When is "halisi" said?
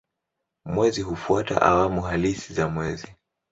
2.01-2.53